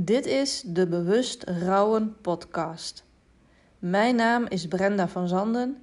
Dit 0.00 0.26
is 0.26 0.62
de 0.66 0.86
Bewust 0.86 1.42
Rouwen 1.42 2.16
podcast. 2.20 3.04
Mijn 3.78 4.16
naam 4.16 4.46
is 4.46 4.68
Brenda 4.68 5.08
van 5.08 5.28
Zanden 5.28 5.82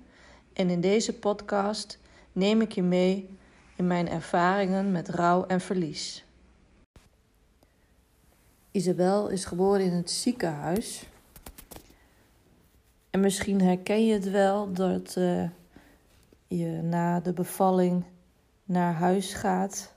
en 0.53 0.69
in 0.69 0.81
deze 0.81 1.13
podcast 1.13 1.99
neem 2.31 2.61
ik 2.61 2.71
je 2.71 2.83
mee 2.83 3.29
in 3.75 3.87
mijn 3.87 4.09
ervaringen 4.09 4.91
met 4.91 5.09
rouw 5.09 5.45
en 5.45 5.61
verlies. 5.61 6.25
Isabel 8.71 9.27
is 9.27 9.45
geboren 9.45 9.85
in 9.85 9.93
het 9.93 10.11
ziekenhuis. 10.11 11.09
En 13.09 13.19
misschien 13.19 13.61
herken 13.61 14.05
je 14.05 14.13
het 14.13 14.29
wel 14.29 14.73
dat 14.73 15.15
uh, 15.17 15.49
je 16.47 16.67
na 16.67 17.19
de 17.19 17.33
bevalling 17.33 18.03
naar 18.63 18.93
huis 18.93 19.33
gaat 19.33 19.94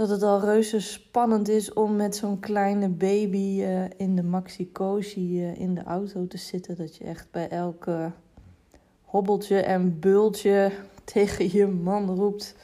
dat 0.00 0.08
het 0.08 0.22
al 0.22 0.40
reuze 0.40 0.80
spannend 0.80 1.48
is 1.48 1.72
om 1.72 1.96
met 1.96 2.16
zo'n 2.16 2.40
kleine 2.40 2.88
baby 2.88 3.60
uh, 3.60 3.84
in 3.96 4.16
de 4.16 4.22
maxi-cozy 4.22 5.18
uh, 5.20 5.60
in 5.60 5.74
de 5.74 5.82
auto 5.82 6.26
te 6.26 6.36
zitten. 6.36 6.76
Dat 6.76 6.96
je 6.96 7.04
echt 7.04 7.30
bij 7.30 7.48
elke 7.48 8.12
hobbeltje 9.04 9.60
en 9.60 10.00
bultje 10.00 10.72
tegen 11.12 11.52
je 11.52 11.66
man 11.66 12.14
roept: 12.14 12.56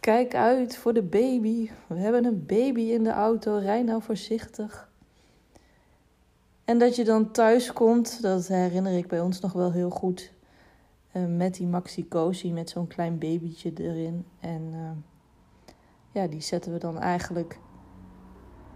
Kijk 0.00 0.34
uit 0.34 0.76
voor 0.76 0.92
de 0.92 1.02
baby. 1.02 1.70
We 1.86 1.98
hebben 1.98 2.24
een 2.24 2.46
baby 2.46 2.80
in 2.80 3.04
de 3.04 3.12
auto. 3.12 3.56
Rij 3.56 3.82
nou 3.82 4.02
voorzichtig. 4.02 4.90
En 6.64 6.78
dat 6.78 6.96
je 6.96 7.04
dan 7.04 7.30
thuis 7.30 7.72
komt, 7.72 8.22
dat 8.22 8.46
herinner 8.46 8.96
ik 8.96 9.06
bij 9.06 9.20
ons 9.20 9.40
nog 9.40 9.52
wel 9.52 9.72
heel 9.72 9.90
goed. 9.90 10.32
Met 11.28 11.54
die 11.54 11.66
maxi-cozy, 11.66 12.50
met 12.50 12.70
zo'n 12.70 12.86
klein 12.86 13.18
babytje 13.18 13.72
erin. 13.74 14.26
En 14.40 14.72
ja, 16.10 16.26
die 16.26 16.40
zetten 16.40 16.72
we 16.72 16.78
dan 16.78 16.98
eigenlijk 16.98 17.58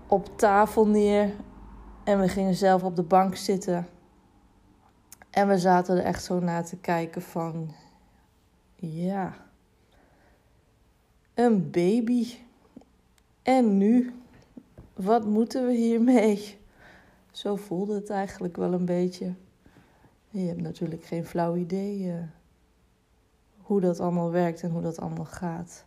op 0.07 0.39
tafel 0.39 0.87
neer. 0.87 1.31
En 2.05 2.21
we 2.21 2.29
gingen 2.29 2.55
zelf 2.55 2.83
op 2.83 2.97
de 2.97 3.03
bank 3.03 3.37
zitten. 3.37 3.89
En 5.31 5.49
we 5.49 5.59
zaten 5.59 5.97
er 5.97 6.05
echt 6.05 6.25
zo 6.25 6.41
naar 6.41 6.65
te 6.65 6.77
kijken 6.77 7.23
van... 7.23 7.75
Ja... 8.75 9.43
Een 11.35 11.71
baby. 11.71 12.27
En 13.43 13.79
nu? 13.79 14.15
Wat 14.95 15.25
moeten 15.25 15.67
we 15.67 15.73
hiermee? 15.73 16.59
Zo 17.31 17.57
voelde 17.57 17.95
het 17.95 18.11
eigenlijk 18.11 18.57
wel 18.57 18.73
een 18.73 18.85
beetje. 18.85 19.35
Je 20.31 20.47
hebt 20.47 20.61
natuurlijk 20.61 21.05
geen 21.05 21.25
flauw 21.25 21.57
idee 21.57 21.99
uh, 21.99 22.15
hoe 23.57 23.81
dat 23.81 24.01
allemaal 24.01 24.31
werkt 24.31 24.63
en 24.63 24.71
hoe 24.71 24.83
dat 24.83 25.01
allemaal 25.01 25.25
gaat. 25.25 25.85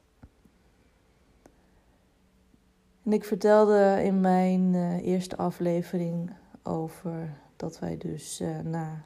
En 3.07 3.13
ik 3.13 3.23
vertelde 3.23 4.01
in 4.03 4.21
mijn 4.21 4.73
uh, 4.73 5.05
eerste 5.05 5.37
aflevering 5.37 6.31
over 6.63 7.33
dat 7.55 7.79
wij 7.79 7.97
dus 7.97 8.41
uh, 8.41 8.59
na 8.59 9.03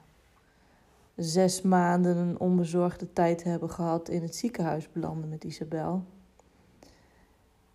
zes 1.16 1.62
maanden 1.62 2.18
een 2.18 2.40
onbezorgde 2.40 3.14
tijd 3.14 3.44
hebben 3.44 3.70
gehad 3.70 4.10
in 4.10 4.22
het 4.22 4.36
ziekenhuis 4.36 4.92
belanden 4.92 5.30
met 5.30 5.44
Isabel. 5.44 6.04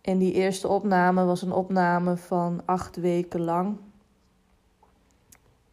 En 0.01 0.17
die 0.17 0.33
eerste 0.33 0.67
opname 0.67 1.25
was 1.25 1.41
een 1.41 1.51
opname 1.51 2.17
van 2.17 2.61
acht 2.65 2.95
weken 2.95 3.41
lang. 3.41 3.77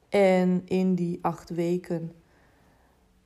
En 0.09 0.63
in 0.65 0.95
die 0.95 1.19
acht 1.23 1.51
weken 1.51 2.13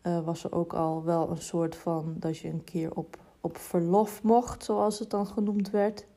uh, 0.03 0.25
was 0.25 0.45
er 0.45 0.53
ook 0.53 0.73
al 0.73 1.05
wel 1.05 1.31
een 1.31 1.43
soort 1.43 1.77
van 1.77 2.15
dat 2.19 2.39
je 2.39 2.49
een 2.49 2.65
keer 2.65 2.95
op, 2.95 3.19
op 3.41 3.56
verlof 3.56 4.23
mocht, 4.23 4.65
zoals 4.65 4.99
het 4.99 5.11
dan 5.11 5.27
genoemd 5.27 5.71
werd. 5.71 6.08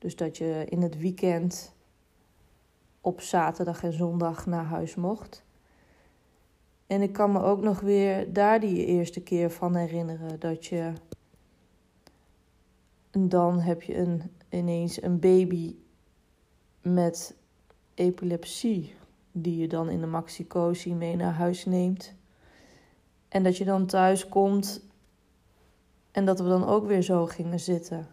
Dus 0.00 0.16
dat 0.16 0.36
je 0.36 0.64
in 0.68 0.82
het 0.82 0.98
weekend 0.98 1.74
op 3.00 3.20
zaterdag 3.20 3.82
en 3.84 3.92
zondag 3.92 4.46
naar 4.46 4.64
huis 4.64 4.94
mocht. 4.94 5.44
En 6.86 7.02
ik 7.02 7.12
kan 7.12 7.32
me 7.32 7.42
ook 7.42 7.60
nog 7.60 7.80
weer 7.80 8.32
daar 8.32 8.60
die 8.60 8.86
eerste 8.86 9.20
keer 9.20 9.50
van 9.50 9.74
herinneren 9.74 10.40
dat 10.40 10.66
je. 10.66 10.92
En 13.10 13.28
dan 13.28 13.58
heb 13.60 13.82
je 13.82 13.96
een, 13.96 14.22
ineens 14.48 15.02
een 15.02 15.18
baby 15.18 15.74
met 16.82 17.34
epilepsie, 17.94 18.94
die 19.32 19.56
je 19.56 19.68
dan 19.68 19.88
in 19.88 20.00
de 20.00 20.06
maxicosi 20.06 20.94
mee 20.94 21.16
naar 21.16 21.34
huis 21.34 21.64
neemt. 21.64 22.14
En 23.28 23.42
dat 23.42 23.56
je 23.56 23.64
dan 23.64 23.86
thuis 23.86 24.28
komt 24.28 24.84
en 26.10 26.24
dat 26.24 26.40
we 26.40 26.48
dan 26.48 26.66
ook 26.66 26.86
weer 26.86 27.02
zo 27.02 27.26
gingen 27.26 27.60
zitten 27.60 28.08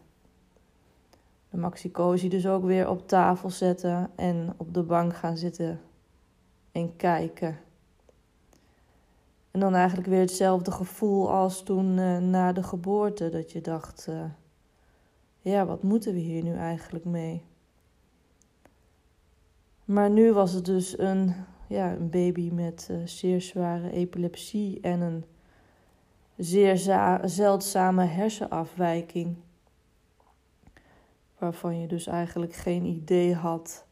de 1.50 1.58
Maxi 1.58 1.92
dus 2.30 2.48
ook 2.48 2.64
weer 2.64 2.90
op 2.90 3.08
tafel 3.08 3.50
zetten 3.50 4.10
en 4.16 4.54
op 4.58 4.74
de 4.74 4.84
bank 4.84 5.16
gaan 5.16 5.38
zitten 5.38 5.82
en 6.72 6.96
kijken. 6.96 7.60
En 9.52 9.60
dan 9.60 9.74
eigenlijk 9.74 10.08
weer 10.08 10.20
hetzelfde 10.20 10.72
gevoel 10.72 11.32
als 11.32 11.64
toen 11.64 11.98
uh, 11.98 12.18
na 12.18 12.52
de 12.52 12.64
geboorte, 12.64 13.30
dat 13.30 13.52
je 13.52 13.62
dacht, 13.62 14.08
uh, 14.10 14.24
ja, 15.42 15.66
wat 15.66 15.84
moeten 15.84 16.14
we 16.14 16.20
hier 16.20 16.44
nu 16.44 16.54
eigenlijk 16.54 17.06
mee? 17.06 17.44
Maar 19.86 20.10
nu 20.10 20.34
was 20.34 20.52
het 20.52 20.66
dus 20.66 20.98
een, 20.98 21.34
ja, 21.68 21.92
een 21.92 22.10
baby 22.10 22.50
met 22.52 22.88
uh, 22.92 22.98
zeer 23.06 23.42
zware 23.42 23.92
epilepsie 23.92 24.80
en 24.82 25.02
een 25.02 25.26
zeer 26.38 26.78
zeldzame 27.24 28.04
hersenafwijking 28.04 29.36
waarvan 31.38 31.80
je 31.80 31.88
dus 31.88 32.08
eigenlijk 32.08 32.54
geen 32.54 32.86
idee 32.86 33.36
had 33.36 33.86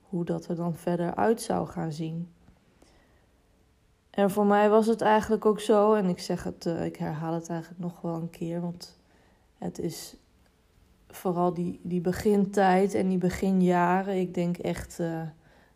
hoe 0.00 0.24
dat 0.24 0.46
er 0.46 0.56
dan 0.56 0.74
verder 0.74 1.14
uit 1.14 1.42
zou 1.42 1.66
gaan 1.66 1.92
zien. 1.92 2.28
En 4.10 4.30
voor 4.30 4.46
mij 4.46 4.68
was 4.70 4.86
het 4.86 5.00
eigenlijk 5.00 5.46
ook 5.46 5.60
zo, 5.60 5.94
en 5.94 6.08
ik 6.08 6.18
zeg 6.18 6.44
het, 6.44 6.66
uh, 6.66 6.84
ik 6.84 6.96
herhaal 6.96 7.34
het 7.34 7.48
eigenlijk 7.48 7.80
nog 7.80 8.00
wel 8.00 8.14
een 8.14 8.30
keer, 8.30 8.60
want 8.60 8.98
het 9.58 9.78
is 9.78 10.16
vooral 11.08 11.54
die, 11.54 11.80
die 11.82 12.00
begintijd 12.00 12.94
en 12.94 13.08
die 13.08 13.18
beginjaren. 13.18 14.20
Ik 14.20 14.34
denk 14.34 14.56
echt 14.56 14.98
uh, 14.98 15.22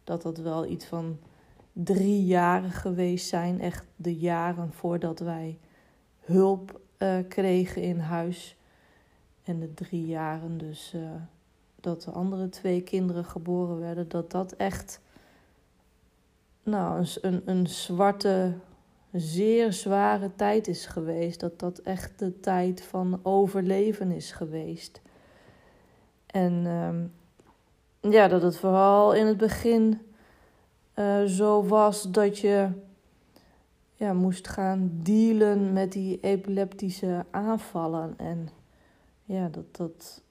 dat 0.05 0.23
dat 0.23 0.39
wel 0.39 0.67
iets 0.67 0.87
van 0.87 1.19
drie 1.73 2.25
jaren 2.25 2.71
geweest 2.71 3.29
zijn. 3.29 3.61
Echt 3.61 3.87
de 3.97 4.17
jaren 4.17 4.73
voordat 4.73 5.19
wij 5.19 5.59
hulp 6.21 6.81
uh, 6.99 7.17
kregen 7.29 7.83
in 7.83 7.99
huis. 7.99 8.57
En 9.45 9.61
de 9.61 9.75
drie 9.75 10.07
jaren 10.07 10.59
dus 10.59 10.93
uh, 10.97 11.11
dat 11.81 12.03
de 12.03 12.11
andere 12.11 12.49
twee 12.49 12.83
kinderen 12.83 13.25
geboren 13.25 13.81
werden, 13.81 14.09
dat 14.09 14.31
dat 14.31 14.53
echt 14.53 15.01
nou, 16.63 17.07
een, 17.21 17.43
een, 17.45 17.67
zwarte, 17.67 18.55
zeer 19.13 19.73
zware 19.73 20.31
tijd 20.37 20.69
is 20.69 20.87
geweest. 20.87 21.41
Dat 21.41 21.59
dat 21.59 21.79
echt 21.79 22.19
de 22.19 22.41
tijd 22.41 22.83
van 22.83 23.21
overleven 23.23 24.11
is 24.11 24.33
geweest. 24.33 25.01
En 26.27 26.67
um, 26.67 27.13
ja, 28.13 28.29
dat 28.29 28.43
het 28.43 28.57
vooral 28.57 29.13
in 29.15 29.27
het 29.27 29.37
begin 29.37 30.01
uh, 30.95 31.25
zo 31.25 31.65
was 31.65 32.03
dat 32.03 32.39
je 32.39 32.69
ja, 33.95 34.13
moest 34.13 34.49
gaan 34.49 34.91
dealen 35.03 35.73
met 35.73 35.93
die 35.93 36.19
epileptische 36.21 37.25
aanvallen. 37.31 38.15
En 38.17 38.49
ja, 39.25 39.49
dat, 39.49 39.77
dat, 39.77 40.23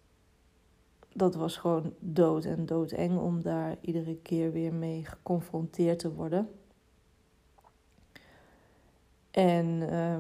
dat 1.14 1.36
was 1.36 1.58
gewoon 1.58 1.94
dood 2.00 2.46
en 2.46 2.66
doodeng 2.66 3.20
om 3.20 3.42
daar 3.42 3.78
iedere 3.82 4.16
keer 4.16 4.52
weer 4.52 4.74
mee 4.74 5.06
geconfronteerd 5.06 6.00
te 6.00 6.14
worden. 6.14 6.50
En 9.32 9.66
uh, 9.66 10.18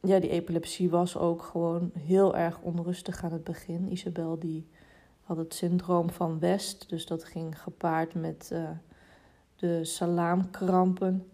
ja, 0.00 0.18
die 0.18 0.30
epilepsie 0.30 0.90
was 0.90 1.16
ook 1.16 1.42
gewoon 1.42 1.90
heel 1.98 2.36
erg 2.36 2.60
onrustig 2.60 3.24
aan 3.24 3.32
het 3.32 3.44
begin. 3.44 3.92
Isabel 3.92 4.38
die 4.38 4.66
had 5.22 5.36
het 5.36 5.54
syndroom 5.54 6.10
van 6.10 6.38
West, 6.38 6.88
dus 6.88 7.06
dat 7.06 7.24
ging 7.24 7.60
gepaard 7.60 8.14
met 8.14 8.50
uh, 8.52 8.70
de 9.56 9.84
salaamkrampen. 9.84 11.30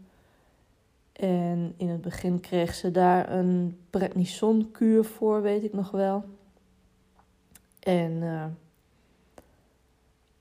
En 1.12 1.74
in 1.76 1.88
het 1.88 2.00
begin 2.00 2.40
kreeg 2.40 2.74
ze 2.74 2.90
daar 2.90 3.32
een 3.32 3.78
prednison-kuur 3.90 5.04
voor, 5.04 5.42
weet 5.42 5.64
ik 5.64 5.72
nog 5.72 5.90
wel. 5.90 6.24
En 7.86 8.12
uh, 8.12 8.44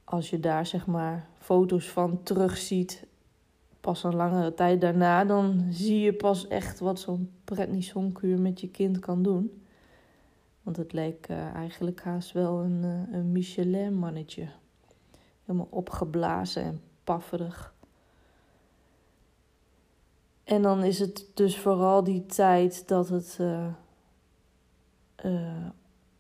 als 0.04 0.30
je 0.30 0.40
daar 0.40 0.66
zeg 0.66 0.88
maar 0.88 1.28
foto's 1.38 1.90
van 1.90 2.24
terugziet, 2.24 3.06
pas 3.82 4.04
een 4.04 4.16
langere 4.16 4.54
tijd 4.54 4.82
daarna, 4.82 5.26
dan 5.26 5.68
zie 5.70 6.00
je 6.00 6.14
pas 6.14 6.48
echt 6.48 6.80
wat 6.80 7.00
zo'n 7.00 7.32
prednisonkuur 7.44 8.40
met 8.40 8.62
je 8.62 8.70
kind 8.70 9.00
kan 9.00 9.24
doen. 9.24 9.64
Want 10.64 10.78
het 10.78 10.94
leek 10.94 11.30
uh, 11.30 11.54
eigenlijk 11.54 12.02
haast 12.02 12.32
wel 12.32 12.60
een, 12.60 12.84
uh, 12.84 13.18
een 13.18 13.32
Michelin-mannetje. 13.32 14.48
Helemaal 15.46 15.68
opgeblazen 15.70 16.64
en 16.64 16.82
pafferig. 17.04 17.74
En 20.44 20.62
dan 20.62 20.84
is 20.84 21.00
het 21.00 21.26
dus 21.34 21.58
vooral 21.60 22.04
die 22.04 22.26
tijd 22.26 22.88
dat 22.88 23.10
het 23.10 23.40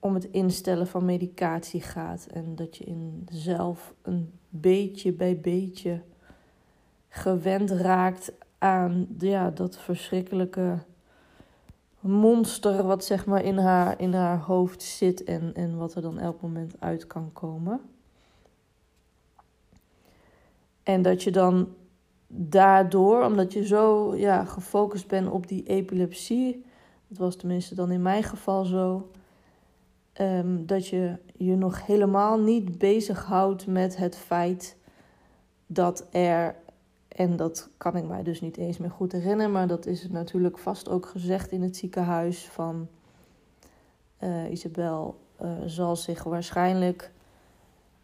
om 0.05 0.13
het 0.13 0.27
instellen 0.31 0.87
van 0.87 1.05
medicatie 1.05 1.81
gaat. 1.81 2.27
En 2.33 2.55
dat 2.55 2.77
je 2.77 2.83
in 2.83 3.27
zelf 3.31 3.93
een 4.01 4.31
beetje 4.49 5.11
bij 5.11 5.39
beetje 5.39 6.01
gewend 7.09 7.71
raakt 7.71 8.31
aan 8.57 9.07
ja, 9.17 9.49
dat 9.49 9.77
verschrikkelijke 9.77 10.77
monster 11.99 12.83
wat 12.83 13.05
zeg 13.05 13.25
maar 13.25 13.43
in 13.43 13.57
haar, 13.57 14.01
in 14.01 14.13
haar 14.13 14.39
hoofd 14.39 14.83
zit 14.83 15.23
en, 15.23 15.53
en 15.53 15.77
wat 15.77 15.95
er 15.95 16.01
dan 16.01 16.19
elk 16.19 16.41
moment 16.41 16.75
uit 16.79 17.07
kan 17.07 17.29
komen. 17.33 17.81
En 20.83 21.01
dat 21.01 21.23
je 21.23 21.31
dan 21.31 21.67
daardoor, 22.27 23.23
omdat 23.23 23.53
je 23.53 23.65
zo 23.65 24.15
ja, 24.15 24.43
gefocust 24.43 25.07
bent 25.07 25.29
op 25.29 25.47
die 25.47 25.63
epilepsie, 25.63 26.65
dat 27.07 27.17
was 27.17 27.35
tenminste 27.35 27.75
dan 27.75 27.91
in 27.91 28.01
mijn 28.01 28.23
geval 28.23 28.65
zo, 28.65 29.09
um, 30.21 30.65
dat 30.65 30.87
je 30.87 31.15
je 31.37 31.55
nog 31.55 31.85
helemaal 31.85 32.39
niet 32.39 32.77
bezighoudt 32.77 33.67
met 33.67 33.97
het 33.97 34.15
feit 34.15 34.77
dat 35.67 36.07
er, 36.11 36.55
en 37.07 37.35
dat 37.35 37.69
kan 37.77 37.95
ik 37.95 38.07
mij 38.07 38.23
dus 38.23 38.41
niet 38.41 38.57
eens 38.57 38.77
meer 38.77 38.91
goed 38.91 39.11
herinneren, 39.11 39.51
maar 39.51 39.67
dat 39.67 39.85
is 39.85 40.09
natuurlijk 40.09 40.57
vast 40.57 40.89
ook 40.89 41.05
gezegd 41.05 41.51
in 41.51 41.61
het 41.61 41.77
ziekenhuis 41.77 42.45
van 42.45 42.87
uh, 44.19 44.51
Isabel 44.51 45.15
uh, 45.41 45.49
zal 45.65 45.95
zich 45.95 46.23
waarschijnlijk 46.23 47.11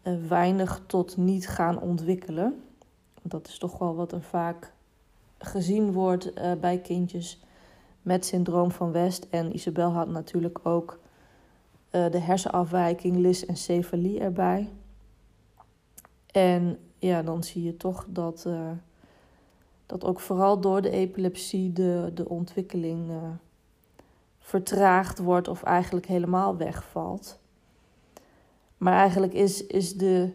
uh, 0.04 0.14
weinig 0.28 0.82
tot 0.86 1.18
niet 1.18 1.48
gaan 1.48 1.82
ontwikkelen. 1.82 2.64
Dat 3.22 3.48
is 3.48 3.58
toch 3.58 3.78
wel 3.78 3.96
wat 3.96 4.12
er 4.12 4.22
vaak 4.22 4.74
gezien 5.38 5.92
wordt 5.92 6.34
bij 6.60 6.78
kindjes 6.78 7.44
met 8.02 8.26
syndroom 8.26 8.72
van 8.72 8.92
West. 8.92 9.28
En 9.30 9.56
Isabel 9.56 9.92
had 9.92 10.08
natuurlijk 10.08 10.60
ook 10.64 11.00
de 11.92 12.20
hersenafwijking, 12.20 13.18
lysencefalie 13.18 14.20
erbij. 14.20 14.70
En 16.32 16.78
ja, 16.98 17.22
dan 17.22 17.44
zie 17.44 17.64
je 17.64 17.78
toch 17.78 18.06
dat, 18.10 18.44
uh, 18.48 18.72
dat 19.86 20.04
ook 20.04 20.20
vooral 20.20 20.60
door 20.60 20.82
de 20.82 20.90
epilepsie 20.90 21.74
de, 21.74 22.12
de 22.14 22.30
ontwikkeling 22.30 23.10
uh, 23.10 23.16
vertraagd 24.40 25.20
wordt 25.20 25.48
of 25.48 25.64
eigenlijk 25.64 26.06
helemaal 26.06 26.58
wegvalt. 26.58 27.40
Maar 28.78 28.94
eigenlijk 28.94 29.34
is, 29.34 29.68
is 29.68 29.94
de, 29.94 30.32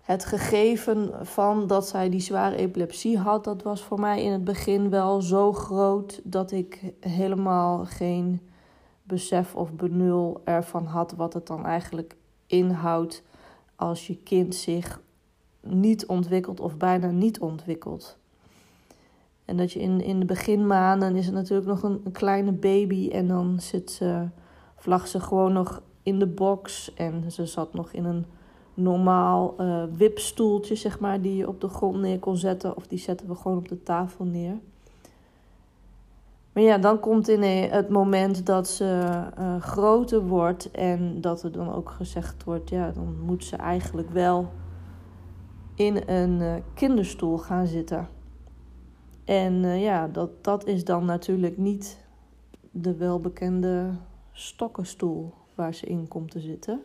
het 0.00 0.24
gegeven 0.24 1.26
van 1.26 1.66
dat 1.66 1.88
zij 1.88 2.08
die 2.10 2.20
zware 2.20 2.56
epilepsie 2.56 3.18
had, 3.18 3.44
dat 3.44 3.62
was 3.62 3.82
voor 3.82 4.00
mij 4.00 4.22
in 4.22 4.32
het 4.32 4.44
begin 4.44 4.90
wel 4.90 5.20
zo 5.20 5.52
groot 5.52 6.20
dat 6.24 6.50
ik 6.50 6.92
helemaal 7.00 7.84
geen 7.84 8.40
besef 9.06 9.54
of 9.54 9.72
benul 9.72 10.40
ervan 10.44 10.84
had 10.84 11.12
wat 11.12 11.32
het 11.32 11.46
dan 11.46 11.64
eigenlijk 11.64 12.16
inhoudt 12.46 13.22
als 13.76 14.06
je 14.06 14.16
kind 14.16 14.54
zich 14.54 15.00
niet 15.60 16.06
ontwikkelt 16.06 16.60
of 16.60 16.76
bijna 16.76 17.10
niet 17.10 17.40
ontwikkelt. 17.40 18.18
En 19.44 19.56
dat 19.56 19.72
je 19.72 19.80
in, 19.80 20.00
in 20.00 20.20
de 20.20 20.26
beginmaanden 20.26 21.16
is 21.16 21.26
het 21.26 21.34
natuurlijk 21.34 21.68
nog 21.68 21.82
een, 21.82 22.12
kleine 22.12 22.52
baby 22.52 23.08
en 23.08 23.28
dan 23.28 23.60
zit 23.60 23.90
ze, 23.90 24.28
vlag 24.76 25.06
ze 25.06 25.20
gewoon 25.20 25.52
nog 25.52 25.82
in 26.02 26.18
de 26.18 26.26
box 26.26 26.94
en 26.94 27.32
ze 27.32 27.46
zat 27.46 27.74
nog 27.74 27.92
in 27.92 28.04
een 28.04 28.26
normaal 28.74 29.54
uh, 29.60 29.84
wipstoeltje, 29.96 30.74
zeg 30.74 31.00
maar, 31.00 31.20
die 31.20 31.36
je 31.36 31.48
op 31.48 31.60
de 31.60 31.68
grond 31.68 32.00
neer 32.00 32.18
kon 32.18 32.36
zetten. 32.36 32.76
Of 32.76 32.86
die 32.86 32.98
zetten 32.98 33.28
we 33.28 33.34
gewoon 33.34 33.58
op 33.58 33.68
de 33.68 33.82
tafel 33.82 34.24
neer. 34.24 34.58
Maar 36.56 36.64
ja, 36.64 36.78
dan 36.78 37.00
komt 37.00 37.28
in 37.28 37.42
het 37.42 37.88
moment 37.88 38.46
dat 38.46 38.68
ze 38.68 39.22
uh, 39.38 39.60
groter 39.60 40.26
wordt 40.26 40.70
en 40.70 41.20
dat 41.20 41.42
er 41.42 41.52
dan 41.52 41.74
ook 41.74 41.90
gezegd 41.90 42.44
wordt, 42.44 42.70
ja, 42.70 42.90
dan 42.90 43.20
moet 43.20 43.44
ze 43.44 43.56
eigenlijk 43.56 44.10
wel 44.10 44.52
in 45.74 46.02
een 46.06 46.40
uh, 46.40 46.54
kinderstoel 46.74 47.38
gaan 47.38 47.66
zitten. 47.66 48.08
En 49.24 49.52
uh, 49.52 49.82
ja, 49.82 50.08
dat, 50.08 50.44
dat 50.44 50.66
is 50.66 50.84
dan 50.84 51.04
natuurlijk 51.04 51.56
niet 51.56 51.98
de 52.70 52.96
welbekende 52.96 53.90
stokkenstoel 54.32 55.32
waar 55.54 55.74
ze 55.74 55.86
in 55.86 56.08
komt 56.08 56.30
te 56.30 56.40
zitten. 56.40 56.82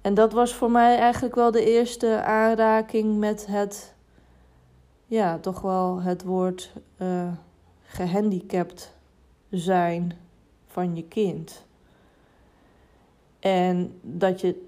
En 0.00 0.14
dat 0.14 0.32
was 0.32 0.54
voor 0.54 0.70
mij 0.70 0.98
eigenlijk 0.98 1.34
wel 1.34 1.50
de 1.50 1.64
eerste 1.64 2.22
aanraking 2.22 3.18
met 3.18 3.46
het, 3.46 3.94
ja, 5.06 5.38
toch 5.38 5.60
wel 5.60 6.02
het 6.02 6.24
woord 6.24 6.72
gehandicapt 7.88 8.94
zijn 9.50 10.12
van 10.66 10.96
je 10.96 11.04
kind. 11.04 11.66
En 13.38 13.98
dat 14.00 14.40
je, 14.40 14.66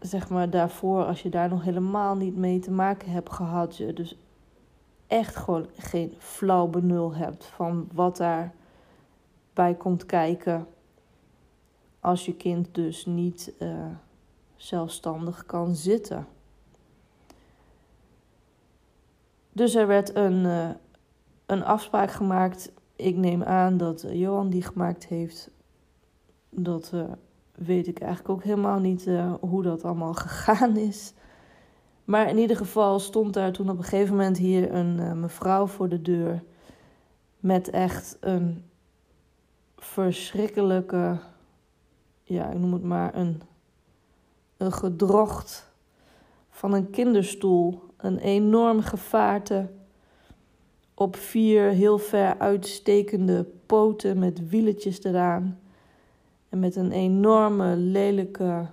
zeg 0.00 0.28
maar, 0.28 0.50
daarvoor, 0.50 1.04
als 1.04 1.22
je 1.22 1.28
daar 1.28 1.48
nog 1.48 1.62
helemaal 1.62 2.16
niet 2.16 2.36
mee 2.36 2.58
te 2.58 2.70
maken 2.70 3.10
hebt 3.10 3.32
gehad, 3.32 3.76
je 3.76 3.92
dus 3.92 4.16
echt 5.06 5.36
gewoon 5.36 5.66
geen 5.76 6.14
flauw 6.18 6.66
benul 6.66 7.14
hebt 7.14 7.44
van 7.44 7.88
wat 7.92 8.16
daarbij 8.16 9.74
komt 9.78 10.06
kijken 10.06 10.66
als 12.00 12.24
je 12.24 12.34
kind 12.34 12.74
dus 12.74 13.06
niet 13.06 13.52
uh, 13.58 13.86
zelfstandig 14.56 15.46
kan 15.46 15.74
zitten. 15.74 16.26
Dus 19.52 19.74
er 19.74 19.86
werd 19.86 20.14
een, 20.14 20.44
uh, 20.44 20.70
een 21.46 21.64
afspraak 21.64 22.10
gemaakt. 22.10 22.72
Ik 22.96 23.16
neem 23.16 23.42
aan 23.42 23.76
dat 23.76 24.04
Johan 24.08 24.50
die 24.50 24.62
gemaakt 24.62 25.06
heeft. 25.06 25.50
Dat 26.50 26.90
uh, 26.94 27.04
weet 27.54 27.86
ik 27.86 27.98
eigenlijk 27.98 28.30
ook 28.30 28.42
helemaal 28.42 28.78
niet 28.78 29.06
uh, 29.06 29.34
hoe 29.40 29.62
dat 29.62 29.84
allemaal 29.84 30.14
gegaan 30.24 30.76
is. 30.76 31.12
Maar 32.04 32.28
in 32.28 32.38
ieder 32.38 32.56
geval 32.56 32.98
stond 32.98 33.34
daar 33.34 33.52
toen 33.52 33.70
op 33.70 33.78
een 33.78 33.84
gegeven 33.84 34.16
moment 34.16 34.38
hier 34.38 34.74
een 34.74 35.20
mevrouw 35.20 35.66
voor 35.66 35.88
de 35.88 36.02
deur. 36.02 36.42
Met 37.40 37.70
echt 37.70 38.16
een 38.20 38.64
verschrikkelijke, 39.76 41.18
ja, 42.22 42.50
ik 42.50 42.58
noem 42.58 42.72
het 42.72 42.82
maar 42.82 43.14
een, 43.14 43.42
een 44.56 44.72
gedrocht 44.72 45.72
van 46.50 46.72
een 46.72 46.90
kinderstoel. 46.90 47.82
Een 47.96 48.18
enorm 48.18 48.80
gevaarte 48.80 49.70
op 51.04 51.16
vier 51.16 51.62
heel 51.68 51.98
ver 51.98 52.38
uitstekende 52.38 53.46
poten 53.66 54.18
met 54.18 54.48
wieletjes 54.48 55.04
eraan. 55.04 55.58
En 56.48 56.58
met 56.58 56.76
een 56.76 56.92
enorme 56.92 57.76
lelijke, 57.76 58.66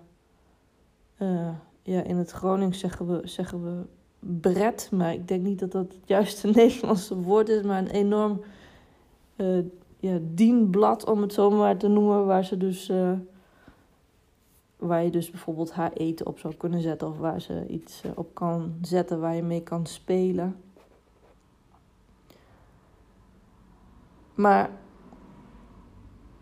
uh, 1.18 1.50
ja, 1.84 2.04
in 2.04 2.18
het 2.18 2.32
Gronings 2.32 2.80
zeggen 2.80 3.08
we, 3.08 3.28
zeggen 3.28 3.64
we 3.64 3.82
bret, 4.20 4.90
maar 4.92 5.14
ik 5.14 5.28
denk 5.28 5.44
niet 5.44 5.60
dat 5.60 5.72
dat 5.72 5.94
het 5.94 6.02
juiste 6.06 6.48
Nederlandse 6.56 7.16
woord 7.16 7.50
is, 7.50 7.62
maar 7.62 7.80
een 7.80 7.90
enorm 7.90 8.42
uh, 9.36 9.64
ja, 10.00 10.18
dienblad, 10.22 11.06
om 11.06 11.22
het 11.22 11.34
zo 11.34 11.50
maar 11.50 11.78
te 11.78 11.88
noemen, 11.88 12.26
waar 12.26 12.46
ze 12.46 12.58
dus. 12.58 12.90
Uh, 12.90 13.12
waar 14.78 15.04
je 15.04 15.12
dus 15.12 15.32
bijvoorbeeld 15.32 15.72
haar 15.72 15.94
eten 15.94 16.26
op 16.28 16.40
zou 16.40 16.56
kunnen 16.56 16.82
zetten 16.82 17.08
of 17.08 17.18
waar 17.18 17.42
ze 17.42 17.66
iets 17.68 18.04
op 18.16 18.34
kan 18.34 18.74
zetten 18.82 19.20
waar 19.20 19.36
je 19.36 19.44
mee 19.44 19.64
kan 19.64 19.86
spelen. 19.86 20.56
Maar 24.36 24.70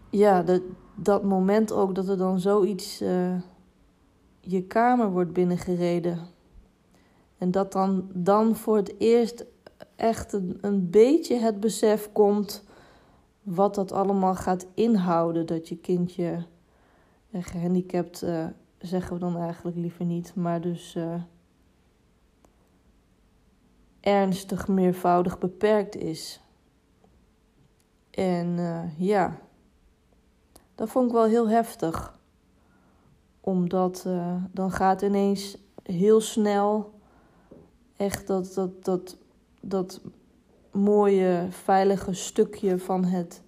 ja, 0.10 0.46
dat, 0.96 1.24
moment 1.24 1.72
ook 1.72 1.96
dat 1.96 2.08
er 2.08 2.18
dan 2.18 2.40
zoiets 2.40 3.02
uh, 3.02 3.36
je 4.40 4.64
kamer 4.64 5.12
wordt 5.12 5.34
binnengereden. 5.34 6.20
En 7.38 7.52
dat 7.52 7.72
dan, 7.72 8.10
dan 8.14 8.56
voor 8.56 8.76
het 8.76 9.00
eerst 9.00 9.46
echt 9.96 10.34
een, 10.34 10.58
een 10.62 10.90
beetje 10.90 11.36
het 11.36 11.60
besef 11.60 12.12
komt 12.12 12.64
wat 13.42 13.76
dat 13.76 13.92
allemaal 13.92 14.36
gaat 14.36 14.66
inhouden. 14.74 15.46
Dat 15.46 15.70
je 15.70 15.78
kindje 15.78 16.46
uh, 17.30 17.44
gehandicapt, 17.44 18.24
uh, 18.24 18.46
zeggen 18.78 19.14
we 19.14 19.20
dan 19.20 19.38
eigenlijk 19.38 19.78
liever 19.78 20.06
niet, 20.06 20.36
maar 20.36 20.62
dus 20.62 20.98
ernstig 24.00 24.68
meervoudig 24.68 25.38
beperkt 25.38 25.96
is. 25.96 26.42
En 28.20 28.58
uh, 28.58 28.82
ja, 28.98 29.38
dat 30.76 30.90
vond 30.90 31.06
ik 31.06 31.12
wel 31.12 31.26
heel 31.26 31.50
heftig. 31.50 32.18
Omdat 33.42 34.04
uh, 34.08 34.36
dan 34.52 34.72
gaat 34.72 35.02
ineens 35.02 35.58
heel 35.84 36.22
snel 36.22 36.94
echt 37.98 38.28
dat, 38.28 38.54
dat, 38.54 38.84
dat, 38.86 39.18
dat 39.62 40.02
mooie, 40.72 41.48
veilige 41.50 42.14
stukje 42.14 42.80
van 42.80 43.04
het, 43.04 43.42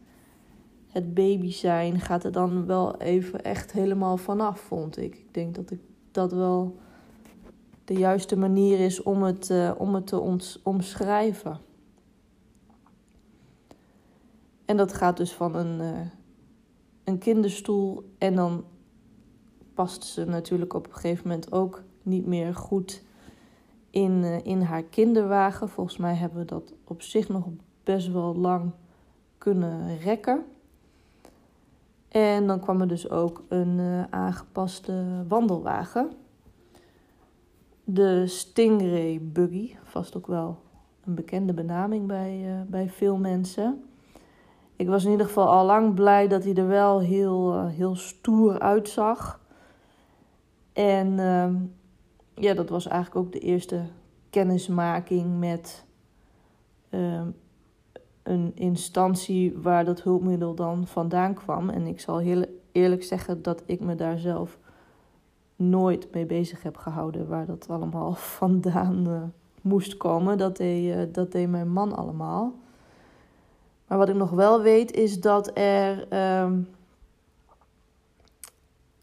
het 0.87 1.13
baby 1.13 1.51
zijn 1.51 1.99
gaat 1.99 2.23
er 2.23 2.31
dan 2.31 2.65
wel 2.65 2.97
even 2.97 3.43
echt 3.43 3.71
helemaal 3.71 4.17
vanaf, 4.17 4.59
vond 4.59 4.97
ik. 4.97 5.15
Ik 5.15 5.33
denk 5.33 5.55
dat 5.55 5.71
ik 5.71 5.79
dat 6.11 6.31
wel 6.31 6.75
de 7.85 7.93
juiste 7.93 8.37
manier 8.37 8.79
is 8.79 9.03
om 9.03 9.23
het, 9.23 9.49
uh, 9.49 9.71
om 9.77 9.95
het 9.95 10.07
te 10.07 10.39
omschrijven. 10.63 11.59
En 14.71 14.77
dat 14.77 14.93
gaat 14.93 15.17
dus 15.17 15.33
van 15.33 15.55
een, 15.55 15.81
uh, 15.81 15.99
een 17.03 17.17
kinderstoel 17.17 18.13
en 18.17 18.35
dan 18.35 18.63
paste 19.73 20.07
ze 20.07 20.25
natuurlijk 20.25 20.73
op 20.73 20.87
een 20.87 20.93
gegeven 20.93 21.27
moment 21.27 21.51
ook 21.51 21.83
niet 22.03 22.25
meer 22.25 22.55
goed 22.55 23.03
in, 23.89 24.11
uh, 24.11 24.45
in 24.45 24.61
haar 24.61 24.83
kinderwagen. 24.83 25.69
Volgens 25.69 25.97
mij 25.97 26.15
hebben 26.15 26.39
we 26.39 26.45
dat 26.45 26.73
op 26.83 27.01
zich 27.01 27.29
nog 27.29 27.47
best 27.83 28.11
wel 28.11 28.35
lang 28.35 28.71
kunnen 29.37 29.97
rekken. 29.97 30.45
En 32.07 32.47
dan 32.47 32.59
kwam 32.59 32.81
er 32.81 32.87
dus 32.87 33.09
ook 33.09 33.43
een 33.47 33.77
uh, 33.77 34.03
aangepaste 34.09 35.23
wandelwagen. 35.27 36.11
De 37.83 38.27
Stingray 38.27 39.19
Buggy, 39.21 39.75
vast 39.83 40.17
ook 40.17 40.27
wel 40.27 40.57
een 41.05 41.15
bekende 41.15 41.53
benaming 41.53 42.07
bij, 42.07 42.65
bij 42.69 42.89
veel 42.89 43.17
mensen. 43.17 43.83
Ik 44.81 44.87
was 44.87 45.05
in 45.05 45.11
ieder 45.11 45.25
geval 45.25 45.47
al 45.47 45.65
lang 45.65 45.93
blij 45.93 46.27
dat 46.27 46.43
hij 46.43 46.53
er 46.53 46.67
wel 46.67 46.99
heel, 46.99 47.53
uh, 47.53 47.67
heel 47.67 47.95
stoer 47.95 48.59
uitzag. 48.59 49.39
En 50.73 51.07
uh, 51.07 51.49
ja, 52.35 52.53
dat 52.53 52.69
was 52.69 52.87
eigenlijk 52.87 53.25
ook 53.25 53.31
de 53.31 53.39
eerste 53.39 53.81
kennismaking 54.29 55.39
met 55.39 55.85
uh, 56.89 57.21
een 58.23 58.51
instantie 58.55 59.57
waar 59.57 59.85
dat 59.85 60.01
hulpmiddel 60.01 60.55
dan 60.55 60.87
vandaan 60.87 61.33
kwam. 61.33 61.69
En 61.69 61.87
ik 61.87 61.99
zal 61.99 62.17
heel 62.17 62.45
eerlijk 62.71 63.03
zeggen 63.03 63.41
dat 63.41 63.63
ik 63.65 63.79
me 63.79 63.95
daar 63.95 64.17
zelf 64.17 64.57
nooit 65.55 66.07
mee 66.13 66.25
bezig 66.25 66.63
heb 66.63 66.77
gehouden 66.77 67.27
waar 67.27 67.45
dat 67.45 67.69
allemaal 67.69 68.13
vandaan 68.39 69.07
uh, 69.07 69.21
moest 69.61 69.97
komen. 69.97 70.37
Dat 70.37 70.57
deed, 70.57 70.95
uh, 70.95 71.13
dat 71.13 71.31
deed 71.31 71.49
mijn 71.49 71.71
man 71.71 71.95
allemaal. 71.95 72.53
Maar 73.91 73.99
wat 73.99 74.09
ik 74.09 74.15
nog 74.15 74.29
wel 74.29 74.61
weet 74.61 74.91
is 74.91 75.19
dat 75.19 75.51
er 75.57 76.07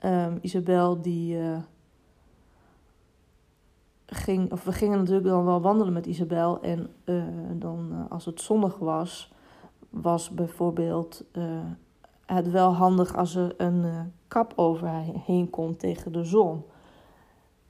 um, 0.04 0.38
Isabel 0.40 1.00
die 1.00 1.36
uh, 1.36 1.58
ging, 4.06 4.52
of 4.52 4.64
we 4.64 4.72
gingen 4.72 4.98
natuurlijk 4.98 5.26
dan 5.26 5.44
wel 5.44 5.60
wandelen 5.60 5.92
met 5.92 6.06
Isabel 6.06 6.60
en 6.60 6.90
uh, 7.04 7.24
dan 7.52 7.88
uh, 7.92 8.00
als 8.08 8.24
het 8.24 8.40
zonnig 8.40 8.78
was, 8.78 9.32
was 9.90 10.30
bijvoorbeeld 10.30 11.24
het 12.26 12.50
wel 12.50 12.74
handig 12.74 13.16
als 13.16 13.34
er 13.34 13.54
een 13.56 14.12
kap 14.28 14.52
overheen 14.56 15.50
kon 15.50 15.76
tegen 15.76 16.12
de 16.12 16.24
zon. 16.24 16.64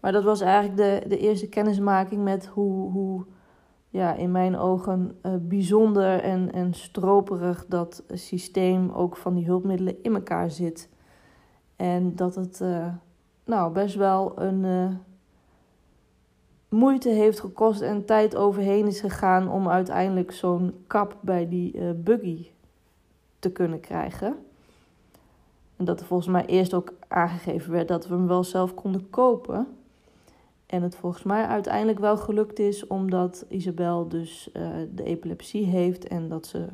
Maar 0.01 0.13
dat 0.13 0.25
was 0.25 0.41
eigenlijk 0.41 0.77
de, 0.77 1.09
de 1.09 1.19
eerste 1.19 1.49
kennismaking 1.49 2.23
met 2.23 2.47
hoe, 2.47 2.91
hoe 2.91 3.25
ja, 3.89 4.15
in 4.15 4.31
mijn 4.31 4.57
ogen 4.57 5.19
uh, 5.23 5.33
bijzonder 5.41 6.21
en, 6.21 6.53
en 6.53 6.75
stroperig 6.75 7.67
dat 7.67 8.05
systeem 8.13 8.91
ook 8.91 9.17
van 9.17 9.35
die 9.35 9.47
hulpmiddelen 9.47 10.03
in 10.03 10.15
elkaar 10.15 10.51
zit. 10.51 10.89
En 11.77 12.17
dat 12.17 12.35
het 12.35 12.61
uh, 12.63 12.87
nou, 13.45 13.73
best 13.73 13.95
wel 13.95 14.41
een 14.41 14.65
uh, 14.65 14.89
moeite 16.69 17.09
heeft 17.09 17.41
gekost 17.41 17.81
en 17.81 18.05
tijd 18.05 18.37
overheen 18.37 18.87
is 18.87 19.01
gegaan 19.01 19.49
om 19.51 19.69
uiteindelijk 19.69 20.33
zo'n 20.33 20.75
kap 20.87 21.17
bij 21.21 21.49
die 21.49 21.95
buggy 21.95 22.47
te 23.39 23.51
kunnen 23.51 23.81
krijgen. 23.81 24.37
En 25.77 25.85
dat 25.85 26.01
er 26.01 26.07
volgens 26.07 26.29
mij 26.29 26.47
eerst 26.47 26.75
ook 26.75 26.93
aangegeven 27.09 27.73
werd 27.73 27.89
dat 27.89 28.07
we 28.07 28.15
hem 28.15 28.27
wel 28.27 28.45
zelf 28.45 28.75
konden 28.75 29.11
kopen. 29.11 29.78
En 30.69 30.83
het 30.83 30.97
volgens 30.97 31.23
mij 31.23 31.47
uiteindelijk 31.47 31.99
wel 31.99 32.17
gelukt 32.17 32.59
is, 32.59 32.87
omdat 32.87 33.45
Isabel 33.49 34.09
dus 34.09 34.51
uh, 34.53 34.69
de 34.95 35.03
epilepsie 35.03 35.65
heeft 35.65 36.09
en 36.09 36.29
dat 36.29 36.47
ze 36.47 36.67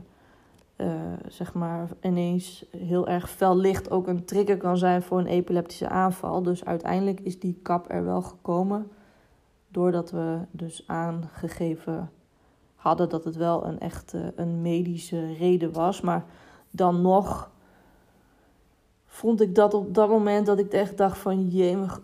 uh, 0.77 0.93
zeg 1.29 1.55
maar 1.55 1.89
ineens 2.01 2.65
heel 2.77 3.09
erg 3.09 3.31
fel 3.31 3.57
licht 3.57 3.91
ook 3.91 4.07
een 4.07 4.25
trigger 4.25 4.57
kan 4.57 4.77
zijn 4.77 5.03
voor 5.03 5.19
een 5.19 5.27
epileptische 5.27 5.89
aanval. 5.89 6.43
Dus 6.43 6.65
uiteindelijk 6.65 7.21
is 7.21 7.41
die 7.41 7.59
kap 7.63 7.91
er 7.91 8.05
wel 8.05 8.23
gekomen, 8.23 8.91
doordat 9.69 10.11
we 10.11 10.39
dus 10.51 10.85
aangegeven 10.87 12.11
hadden 12.75 13.09
dat 13.09 13.25
het 13.25 13.37
wel 13.37 13.67
een 13.67 13.81
echte 13.81 14.33
een 14.37 14.63
medische 14.63 15.35
reden 15.35 15.73
was. 15.73 16.01
Maar 16.01 16.25
dan 16.71 17.03
nog 17.03 17.51
vond 19.07 19.41
ik 19.41 19.55
dat 19.55 19.75
op 19.75 19.95
dat 19.95 20.09
moment 20.09 20.47
dat 20.47 20.59
ik 20.59 20.73
echt 20.73 20.97
dacht 20.97 21.19
van 21.19 21.49
jemig 21.49 22.01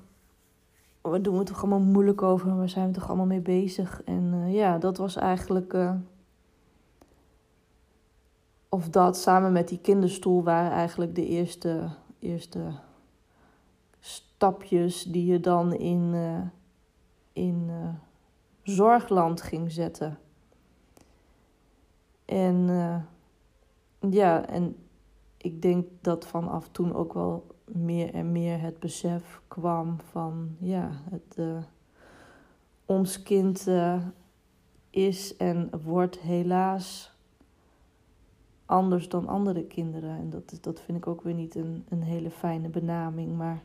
we 1.03 1.21
doen 1.21 1.39
we 1.39 1.45
toch 1.45 1.59
allemaal 1.59 1.81
moeilijk 1.81 2.23
over? 2.23 2.57
Waar 2.57 2.69
zijn 2.69 2.87
we 2.87 2.93
toch 2.93 3.09
allemaal 3.09 3.27
mee 3.27 3.41
bezig? 3.41 4.03
En 4.05 4.33
uh, 4.35 4.55
ja, 4.55 4.79
dat 4.79 4.97
was 4.97 5.17
eigenlijk. 5.17 5.73
Uh, 5.73 5.95
of 8.69 8.89
dat 8.89 9.17
samen 9.17 9.53
met 9.53 9.69
die 9.69 9.81
kinderstoel 9.81 10.43
waren 10.43 10.71
eigenlijk 10.71 11.15
de 11.15 11.27
eerste, 11.27 11.89
eerste 12.19 12.61
stapjes 14.01 15.03
die 15.03 15.27
je 15.27 15.41
dan 15.41 15.75
in, 15.75 16.13
uh, 16.15 16.41
in 17.33 17.71
zorgland 18.63 19.43
ging 19.43 19.73
zetten. 19.73 20.19
En 22.25 22.67
ja, 24.11 24.47
en 24.47 24.77
ik 25.37 25.63
denk 25.63 25.87
dat 26.01 26.27
vanaf 26.27 26.69
toen 26.69 26.95
ook 26.95 27.13
wel 27.13 27.47
meer 27.73 28.15
en 28.15 28.33
meer 28.33 28.61
het 28.61 28.79
besef 28.79 29.41
kwam 29.49 29.97
van 30.11 30.57
ja, 30.59 30.91
het, 31.11 31.37
uh, 31.39 31.59
ons 32.87 33.23
kind 33.23 33.67
uh, 33.69 34.03
is 34.91 35.37
en 35.37 35.71
wordt 35.85 36.19
helaas 36.19 37.15
anders 38.67 39.09
dan 39.09 39.29
andere 39.29 39.65
kinderen. 39.65 40.19
En 40.19 40.31
dat, 40.31 40.59
dat 40.61 40.81
vind 40.81 40.99
ik 40.99 41.07
ook 41.07 41.23
weer 41.23 41.35
niet 41.35 41.55
een, 41.55 41.85
een 41.89 42.03
hele 42.03 42.31
fijne 42.31 42.69
benaming. 42.69 43.37
Maar 43.37 43.63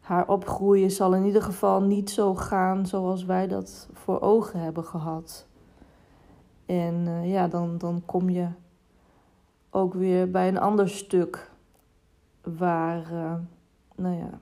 haar 0.00 0.28
opgroeien 0.28 0.90
zal 0.90 1.14
in 1.14 1.24
ieder 1.24 1.42
geval 1.42 1.82
niet 1.82 2.10
zo 2.10 2.34
gaan 2.34 2.86
zoals 2.86 3.24
wij 3.24 3.48
dat 3.48 3.88
voor 3.92 4.20
ogen 4.20 4.60
hebben 4.60 4.84
gehad. 4.84 5.46
En 6.66 6.94
uh, 7.06 7.32
ja, 7.32 7.48
dan, 7.48 7.78
dan 7.78 8.02
kom 8.06 8.30
je 8.30 8.48
ook 9.70 9.94
weer 9.94 10.30
bij 10.30 10.48
een 10.48 10.58
ander 10.58 10.88
stuk 10.88 11.50
waar, 12.42 13.12
uh, 13.12 13.34
nou 13.94 14.16
ja, 14.16 14.40